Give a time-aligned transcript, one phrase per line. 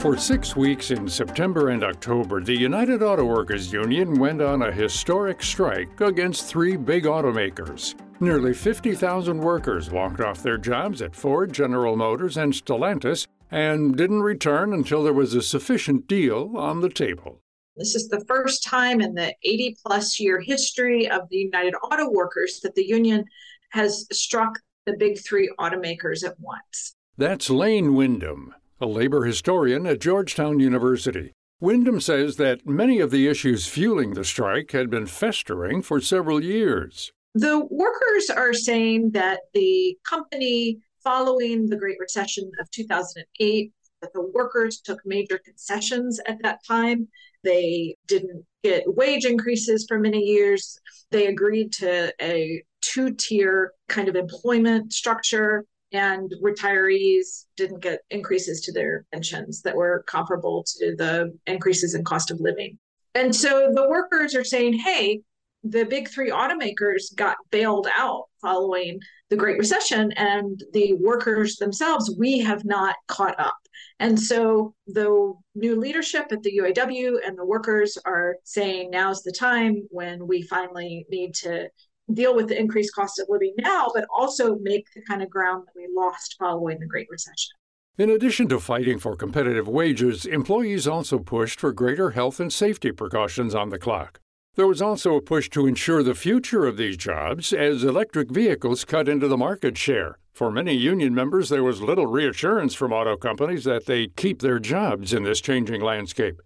[0.00, 4.72] For six weeks in September and October, the United Auto Workers Union went on a
[4.72, 7.94] historic strike against three big automakers.
[8.18, 14.22] Nearly 50,000 workers walked off their jobs at Ford, General Motors, and Stellantis and didn't
[14.22, 17.42] return until there was a sufficient deal on the table.
[17.76, 22.10] This is the first time in the 80 plus year history of the United Auto
[22.10, 23.26] Workers that the union
[23.72, 26.94] has struck the big three automakers at once.
[27.18, 31.32] That's Lane Windham, a labor historian at Georgetown University.
[31.60, 36.42] Windham says that many of the issues fueling the strike had been festering for several
[36.42, 37.12] years.
[37.34, 44.30] The workers are saying that the company, following the Great Recession of 2008, that the
[44.34, 47.08] workers took major concessions at that time.
[47.44, 50.78] They didn't get wage increases for many years.
[51.10, 58.60] They agreed to a two tier kind of employment structure and retirees didn't get increases
[58.62, 62.78] to their pensions that were comparable to the increases in cost of living.
[63.14, 65.22] And so the workers are saying, hey,
[65.64, 72.14] the big three automakers got bailed out following the Great Recession, and the workers themselves,
[72.18, 73.56] we have not caught up.
[74.00, 79.30] And so the new leadership at the UAW and the workers are saying now's the
[79.30, 81.68] time when we finally need to
[82.14, 85.66] deal with the increased cost of living now, but also make the kind of ground
[85.66, 87.50] that we lost following the Great Recession.
[87.98, 92.92] In addition to fighting for competitive wages, employees also pushed for greater health and safety
[92.92, 94.20] precautions on the clock.
[94.54, 98.84] There was also a push to ensure the future of these jobs as electric vehicles
[98.84, 100.18] cut into the market share.
[100.32, 104.58] For many union members, there was little reassurance from auto companies that they'd keep their
[104.58, 106.40] jobs in this changing landscape.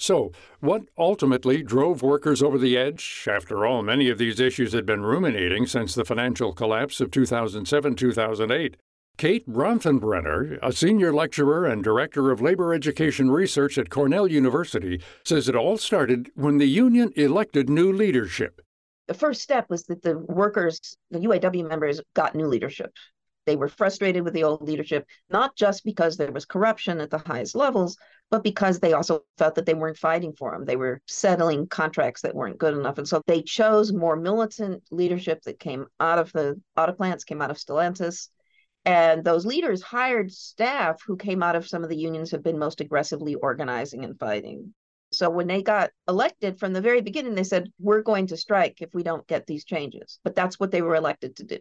[0.00, 3.28] So, what ultimately drove workers over the edge?
[3.30, 7.96] After all, many of these issues had been ruminating since the financial collapse of 2007
[7.96, 8.78] 2008.
[9.18, 15.50] Kate Bronfenbrenner, a senior lecturer and director of labor education research at Cornell University, says
[15.50, 18.62] it all started when the union elected new leadership.
[19.06, 22.90] The first step was that the workers, the UAW members, got new leadership.
[23.46, 27.18] They were frustrated with the old leadership, not just because there was corruption at the
[27.18, 27.96] highest levels,
[28.30, 30.64] but because they also felt that they weren't fighting for them.
[30.64, 32.98] They were settling contracts that weren't good enough.
[32.98, 37.42] And so they chose more militant leadership that came out of the auto plants, came
[37.42, 38.28] out of Stellantis.
[38.84, 42.58] And those leaders hired staff who came out of some of the unions have been
[42.58, 44.74] most aggressively organizing and fighting.
[45.12, 48.80] So when they got elected from the very beginning, they said, We're going to strike
[48.80, 50.20] if we don't get these changes.
[50.22, 51.58] But that's what they were elected to do.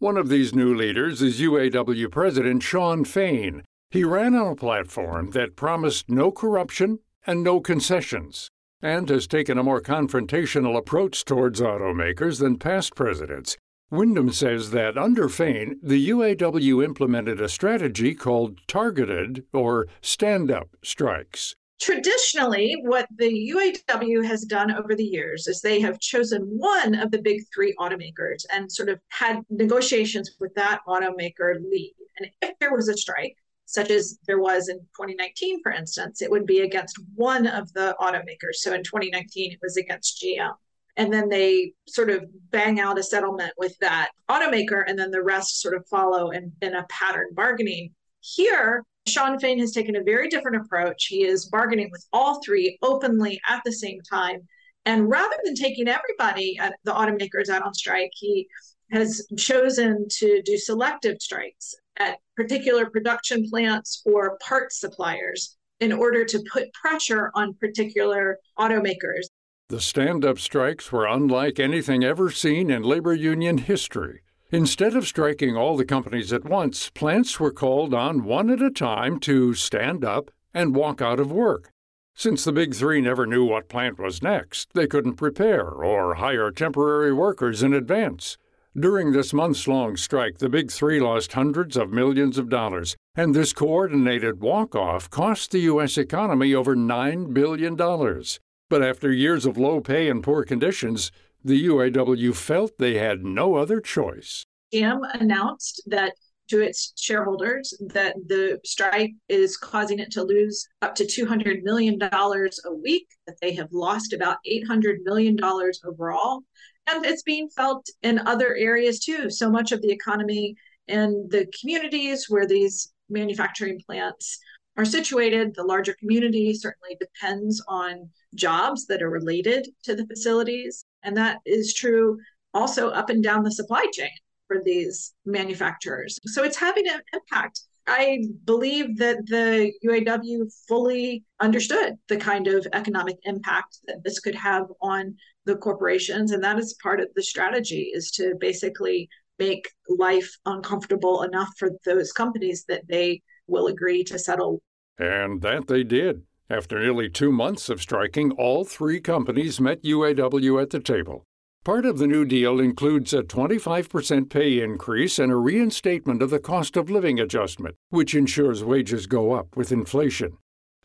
[0.00, 3.64] One of these new leaders is UAW President Shawn Fain.
[3.90, 8.48] He ran on a platform that promised no corruption and no concessions,
[8.80, 13.58] and has taken a more confrontational approach towards automakers than past presidents.
[13.90, 20.78] Windham says that under Fain, the UAW implemented a strategy called targeted or stand up
[20.82, 21.56] strikes.
[21.80, 27.10] Traditionally, what the UAW has done over the years is they have chosen one of
[27.10, 31.94] the big three automakers and sort of had negotiations with that automaker lead.
[32.18, 36.30] And if there was a strike, such as there was in 2019, for instance, it
[36.30, 38.56] would be against one of the automakers.
[38.56, 40.52] So in 2019, it was against GM.
[40.96, 45.22] And then they sort of bang out a settlement with that automaker, and then the
[45.22, 47.94] rest sort of follow in, in a pattern bargaining.
[48.20, 51.06] Here, Shawn Fain has taken a very different approach.
[51.06, 54.46] He is bargaining with all three openly at the same time.
[54.86, 58.48] And rather than taking everybody at the automakers out on strike, he
[58.92, 66.24] has chosen to do selective strikes at particular production plants or parts suppliers in order
[66.24, 69.26] to put pressure on particular automakers.
[69.68, 74.22] The stand up strikes were unlike anything ever seen in labor union history.
[74.52, 78.68] Instead of striking all the companies at once, plants were called on one at a
[78.68, 81.70] time to stand up and walk out of work.
[82.16, 86.50] Since the Big Three never knew what plant was next, they couldn't prepare or hire
[86.50, 88.36] temporary workers in advance.
[88.76, 93.32] During this months long strike, the Big Three lost hundreds of millions of dollars, and
[93.32, 95.96] this coordinated walk off cost the U.S.
[95.96, 97.76] economy over $9 billion.
[97.76, 101.12] But after years of low pay and poor conditions,
[101.44, 104.44] the UAW felt they had no other choice.
[104.72, 106.12] GM announced that
[106.48, 111.98] to its shareholders that the strike is causing it to lose up to $200 million
[112.02, 115.38] a week, that they have lost about $800 million
[115.84, 116.40] overall.
[116.88, 119.30] And it's being felt in other areas too.
[119.30, 120.56] So much of the economy
[120.88, 124.38] and the communities where these manufacturing plants
[124.76, 130.84] are situated, the larger community certainly depends on jobs that are related to the facilities.
[131.02, 132.18] And that is true
[132.52, 134.10] also up and down the supply chain
[134.48, 136.18] for these manufacturers.
[136.26, 137.60] So it's having an impact.
[137.86, 144.34] I believe that the UAW fully understood the kind of economic impact that this could
[144.34, 146.32] have on the corporations.
[146.32, 149.08] And that is part of the strategy is to basically
[149.38, 154.62] make life uncomfortable enough for those companies that they will agree to settle.
[154.98, 156.22] And that they did.
[156.50, 161.22] After nearly two months of striking, all three companies met UAW at the table.
[161.64, 166.40] Part of the New Deal includes a 25% pay increase and a reinstatement of the
[166.40, 170.38] cost of living adjustment, which ensures wages go up with inflation.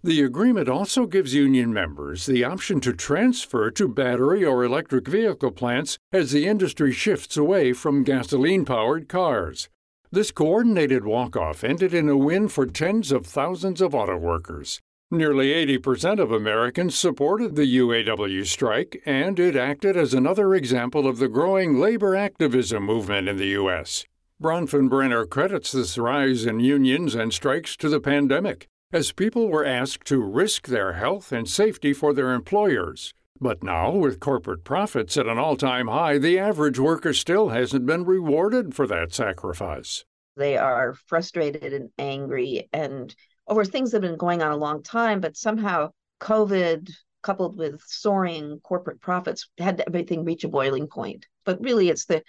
[0.03, 5.49] The agreement also gives union members the option to transfer to battery or electric vehicle
[5.49, 9.69] plants as the industry shifts away from gasoline powered cars.
[10.11, 14.79] This coordinated walk off ended in a win for tens of thousands of auto workers.
[15.15, 21.19] Nearly 80% of Americans supported the UAW strike, and it acted as another example of
[21.19, 24.03] the growing labor activism movement in the U.S.
[24.43, 30.03] Bronfenbrenner credits this rise in unions and strikes to the pandemic, as people were asked
[30.07, 33.13] to risk their health and safety for their employers.
[33.39, 37.85] But now, with corporate profits at an all time high, the average worker still hasn't
[37.85, 40.03] been rewarded for that sacrifice.
[40.35, 43.15] They are frustrated and angry and
[43.47, 47.81] over things that have been going on a long time, but somehow COVID coupled with
[47.85, 51.25] soaring corporate profits had everything reach a boiling point.
[51.43, 52.23] But really, it's the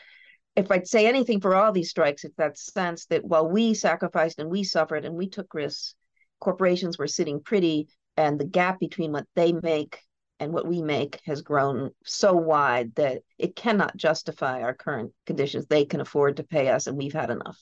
[0.57, 4.39] if I'd say anything for all these strikes, it's that sense that while we sacrificed
[4.39, 5.95] and we suffered and we took risks,
[6.41, 10.01] corporations were sitting pretty, and the gap between what they make
[10.41, 15.67] and what we make has grown so wide that it cannot justify our current conditions.
[15.67, 17.59] They can afford to pay us, and we've had enough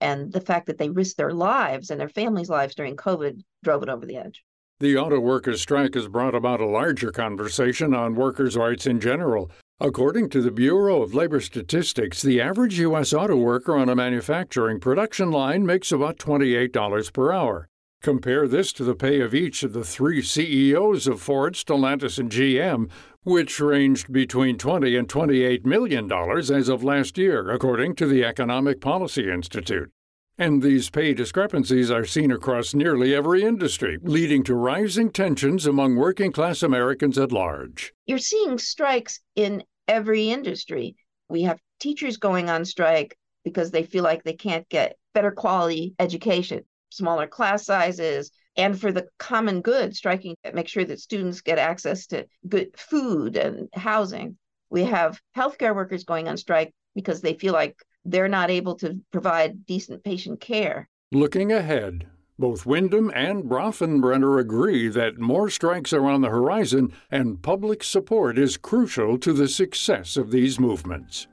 [0.00, 3.82] and the fact that they risked their lives and their families' lives during COVID drove
[3.82, 4.44] it over the edge.
[4.80, 9.50] The auto workers' strike has brought about a larger conversation on workers' rights in general.
[9.80, 13.12] According to the Bureau of Labor Statistics, the average U.S.
[13.12, 17.68] auto worker on a manufacturing production line makes about $28 per hour.
[18.00, 22.30] Compare this to the pay of each of the three CEOs of Ford, Stellantis, and
[22.30, 22.88] GM,
[23.24, 28.24] which ranged between 20 and 28 million dollars as of last year, according to the
[28.24, 29.90] Economic Policy Institute.
[30.38, 35.96] And these pay discrepancies are seen across nearly every industry, leading to rising tensions among
[35.96, 37.92] working class Americans at large.
[38.06, 40.94] You're seeing strikes in every industry.
[41.28, 45.96] We have teachers going on strike because they feel like they can't get better quality
[45.98, 51.40] education smaller class sizes, and for the common good, striking to make sure that students
[51.40, 54.36] get access to good food and housing.
[54.70, 58.98] We have healthcare workers going on strike because they feel like they're not able to
[59.12, 60.88] provide decent patient care.
[61.12, 62.06] Looking ahead,
[62.38, 68.38] both Windham and Bronfenbrenner agree that more strikes are on the horizon and public support
[68.38, 71.26] is crucial to the success of these movements.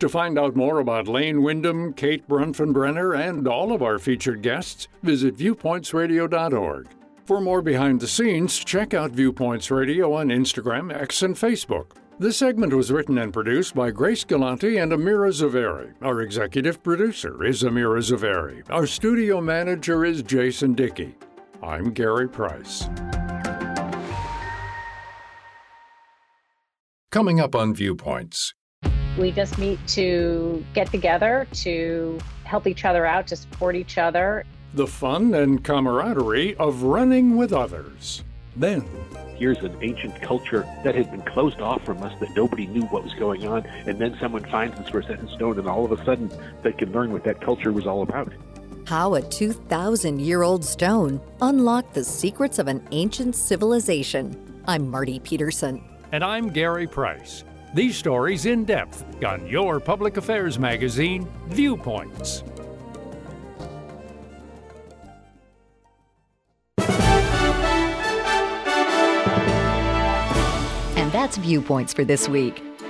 [0.00, 4.88] To find out more about Lane Windham, Kate Bronfenbrenner, and all of our featured guests,
[5.02, 6.88] visit viewpointsradio.org.
[7.26, 11.90] For more behind the scenes, check out Viewpoints Radio on Instagram, X, and Facebook.
[12.18, 15.92] This segment was written and produced by Grace Galante and Amira Zaveri.
[16.00, 18.62] Our executive producer is Amira Zaveri.
[18.70, 21.14] Our studio manager is Jason Dickey.
[21.62, 22.88] I'm Gary Price.
[27.12, 28.54] Coming up on Viewpoints.
[29.18, 34.44] We just meet to get together, to help each other out, to support each other.
[34.74, 38.22] The fun and camaraderie of running with others.
[38.56, 38.84] Then,
[39.36, 43.02] here's an ancient culture that had been closed off from us that nobody knew what
[43.02, 45.92] was going on and then someone finds this for set in stone and all of
[45.92, 46.30] a sudden
[46.62, 48.32] they can learn what that culture was all about
[48.90, 54.62] how a 2,000 year old stone unlocked the secrets of an ancient civilization.
[54.66, 55.80] I'm Marty Peterson.
[56.10, 57.44] And I'm Gary Price.
[57.72, 62.42] These stories in depth on your public affairs magazine, Viewpoints.
[70.96, 72.60] And that's Viewpoints for this week.